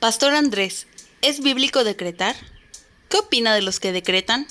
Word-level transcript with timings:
Pastor 0.00 0.36
Andrés, 0.36 0.86
¿es 1.22 1.40
bíblico 1.40 1.82
decretar? 1.82 2.36
¿Qué 3.08 3.16
opina 3.16 3.52
de 3.56 3.62
los 3.62 3.80
que 3.80 3.90
decretan? 3.90 4.46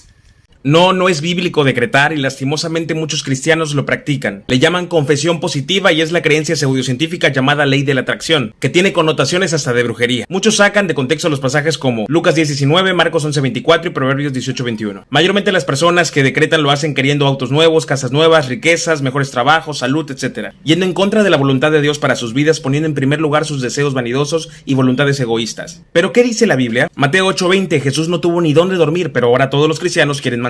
No, 0.63 0.93
no 0.93 1.07
es 1.09 1.21
bíblico 1.21 1.63
decretar 1.63 2.13
y 2.13 2.17
lastimosamente 2.17 2.93
muchos 2.93 3.23
cristianos 3.23 3.73
lo 3.75 3.85
practican. 3.85 4.43
Le 4.48 4.59
llaman 4.59 4.87
confesión 4.87 5.39
positiva 5.39 5.91
y 5.91 6.01
es 6.01 6.11
la 6.11 6.21
creencia 6.21 6.55
pseudocientífica 6.55 7.30
llamada 7.30 7.66
ley 7.66 7.83
de 7.83 7.93
la 7.93 8.02
atracción, 8.02 8.54
que 8.59 8.70
tiene 8.70 8.93
connotaciones 8.93 9.54
hasta 9.54 9.73
de 9.73 9.84
brujería. 9.84 10.25
Muchos 10.30 10.57
sacan 10.57 10.88
de 10.88 10.93
contexto 10.93 11.30
los 11.30 11.39
pasajes 11.39 11.78
como 11.78 12.05
Lucas 12.07 12.36
10:19, 12.36 12.93
Marcos 12.93 13.23
11:24 13.25 13.88
y 13.88 13.89
Proverbios 13.91 14.34
18:21. 14.34 15.05
Mayormente 15.09 15.52
las 15.52 15.66
personas 15.66 16.12
que 16.12 16.23
decretan 16.23 16.64
lo 16.64 16.71
hacen 16.71 16.94
queriendo 16.94 17.28
autos 17.28 17.52
nuevos, 17.52 17.86
casas 17.86 18.12
nuevas, 18.12 18.48
riquezas, 18.48 19.02
mejores 19.02 19.32
trabajos, 19.32 19.80
salud, 19.80 20.10
etc. 20.10 20.54
Yendo 20.64 20.86
en 20.86 20.94
contra 20.94 21.24
de 21.24 21.30
la 21.30 21.38
voluntad 21.38 21.71
de 21.71 21.82
Dios 21.82 22.00
para 22.00 22.16
sus 22.16 22.34
vidas, 22.34 22.60
poniendo 22.60 22.88
en 22.88 22.96
primer 22.96 23.21
lugar 23.21 23.46
sus 23.46 23.62
deseos 23.62 23.94
vanidosos 23.94 24.50
y 24.66 24.74
voluntades 24.74 25.20
egoístas. 25.20 25.84
Pero 25.94 26.12
¿qué 26.12 26.24
dice 26.24 26.48
la 26.48 26.55
Biblia? 26.55 26.89
Mateo 26.96 27.27
8:20, 27.27 27.80
Jesús 27.80 28.09
no 28.09 28.20
tuvo 28.20 28.41
ni 28.41 28.53
dónde 28.53 28.76
dormir, 28.76 29.12
pero 29.12 29.27
ahora 29.27 29.49
todos 29.49 29.67
los 29.67 29.80
cristianos 29.80 30.21
quieren 30.21 30.41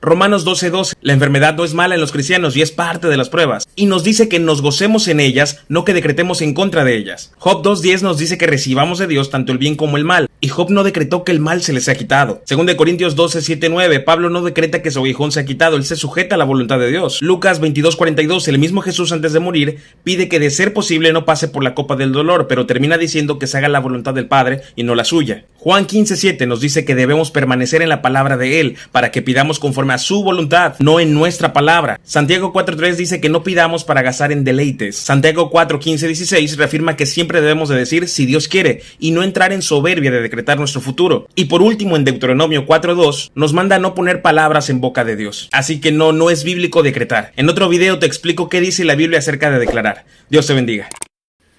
Romanos 0.00 0.44
12:12, 0.44 0.94
la 1.02 1.12
enfermedad 1.12 1.54
no 1.54 1.64
es 1.64 1.74
mala 1.74 1.94
en 1.94 2.00
los 2.00 2.12
cristianos 2.12 2.56
y 2.56 2.62
es 2.62 2.72
parte 2.72 3.08
de 3.08 3.16
las 3.16 3.28
pruebas, 3.28 3.68
y 3.76 3.86
nos 3.86 4.04
dice 4.04 4.28
que 4.28 4.38
nos 4.38 4.62
gocemos 4.62 5.08
en 5.08 5.20
ellas, 5.20 5.64
no 5.68 5.84
que 5.84 5.94
decretemos 5.94 6.42
en 6.42 6.54
contra 6.54 6.84
de 6.84 6.96
ellas. 6.96 7.32
Job 7.38 7.62
2:10 7.62 8.02
nos 8.02 8.18
dice 8.18 8.38
que 8.38 8.46
recibamos 8.46 8.98
de 8.98 9.06
Dios 9.06 9.30
tanto 9.30 9.52
el 9.52 9.58
bien 9.58 9.76
como 9.76 9.96
el 9.96 10.04
mal, 10.04 10.28
y 10.40 10.48
Job 10.48 10.70
no 10.70 10.84
decretó 10.84 11.24
que 11.24 11.32
el 11.32 11.40
mal 11.40 11.62
se 11.62 11.72
les 11.72 11.88
ha 11.88 11.94
quitado. 11.94 12.42
Según 12.44 12.66
de 12.66 12.76
Corintios 12.76 13.16
12:7-9, 13.16 14.00
Pablo 14.04 14.30
no 14.30 14.42
decreta 14.42 14.82
que 14.82 14.90
su 14.90 15.00
aguijón 15.00 15.32
se 15.32 15.40
ha 15.40 15.44
quitado, 15.44 15.76
él 15.76 15.84
se 15.84 15.96
sujeta 15.96 16.34
a 16.34 16.38
la 16.38 16.44
voluntad 16.44 16.78
de 16.78 16.90
Dios. 16.90 17.22
Lucas 17.22 17.60
22:42, 17.60 18.48
el 18.48 18.58
mismo 18.58 18.82
Jesús 18.82 19.12
antes 19.12 19.32
de 19.32 19.40
morir 19.40 19.78
pide 20.04 20.28
que 20.28 20.40
de 20.40 20.50
ser 20.50 20.72
posible 20.72 21.12
no 21.12 21.24
pase 21.24 21.48
por 21.48 21.64
la 21.64 21.74
copa 21.74 21.96
del 21.96 22.12
dolor, 22.12 22.46
pero 22.48 22.66
termina 22.66 22.98
diciendo 22.98 23.38
que 23.38 23.46
se 23.46 23.58
haga 23.58 23.68
la 23.68 23.80
voluntad 23.80 24.14
del 24.14 24.28
Padre 24.28 24.62
y 24.74 24.82
no 24.82 24.94
la 24.94 25.04
suya. 25.04 25.44
Juan 25.58 25.86
15:7 25.86 26.46
nos 26.46 26.60
dice 26.60 26.84
que 26.84 26.94
debemos 26.94 27.30
permanecer 27.30 27.82
en 27.82 27.88
la 27.88 28.02
palabra 28.02 28.36
de 28.36 28.60
Él 28.60 28.76
para 28.92 29.10
que 29.10 29.22
pidamos 29.22 29.58
conforme 29.58 29.94
a 29.94 29.98
su 29.98 30.22
voluntad, 30.22 30.74
no 30.78 31.00
en 31.00 31.14
nuestra 31.14 31.52
palabra. 31.52 31.98
Santiago 32.04 32.52
4.3 32.52 32.94
dice 32.94 33.20
que 33.20 33.28
no 33.28 33.42
pidamos 33.42 33.84
para 33.84 34.02
gastar 34.02 34.32
en 34.32 34.44
deleites. 34.44 34.96
Santiago 34.96 35.50
4.15, 35.50 36.06
16 36.06 36.56
reafirma 36.56 36.96
que 36.96 37.06
siempre 37.06 37.40
debemos 37.40 37.68
de 37.68 37.76
decir 37.76 38.08
si 38.08 38.26
Dios 38.26 38.48
quiere 38.48 38.82
y 38.98 39.10
no 39.10 39.22
entrar 39.22 39.52
en 39.52 39.62
soberbia 39.62 40.10
de 40.10 40.22
decretar 40.22 40.58
nuestro 40.58 40.80
futuro. 40.80 41.28
Y 41.34 41.46
por 41.46 41.62
último 41.62 41.96
en 41.96 42.04
Deuteronomio 42.04 42.66
4.2 42.66 43.30
nos 43.34 43.52
manda 43.52 43.78
no 43.78 43.94
poner 43.94 44.22
palabras 44.22 44.70
en 44.70 44.80
boca 44.80 45.04
de 45.04 45.16
Dios. 45.16 45.48
Así 45.52 45.80
que 45.80 45.92
no, 45.92 46.12
no 46.12 46.30
es 46.30 46.44
bíblico 46.44 46.82
decretar. 46.82 47.32
En 47.36 47.48
otro 47.48 47.68
video 47.68 47.98
te 47.98 48.06
explico 48.06 48.48
qué 48.48 48.60
dice 48.60 48.84
la 48.84 48.94
Biblia 48.94 49.18
acerca 49.18 49.50
de 49.50 49.58
declarar. 49.58 50.04
Dios 50.28 50.46
te 50.46 50.54
bendiga. 50.54 50.88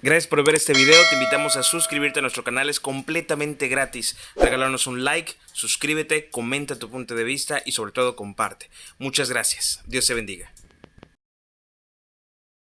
Gracias 0.00 0.28
por 0.28 0.44
ver 0.44 0.54
este 0.54 0.74
video, 0.74 0.96
te 1.08 1.16
invitamos 1.16 1.56
a 1.56 1.64
suscribirte 1.64 2.20
a 2.20 2.22
nuestro 2.22 2.44
canal, 2.44 2.70
es 2.70 2.78
completamente 2.78 3.66
gratis. 3.66 4.16
Regalarnos 4.36 4.86
un 4.86 5.02
like, 5.02 5.34
suscríbete, 5.52 6.30
comenta 6.30 6.78
tu 6.78 6.88
punto 6.88 7.16
de 7.16 7.24
vista 7.24 7.62
y 7.66 7.72
sobre 7.72 7.90
todo 7.90 8.14
comparte. 8.14 8.70
Muchas 8.98 9.28
gracias, 9.28 9.82
Dios 9.86 10.06
te 10.06 10.14
bendiga. 10.14 10.52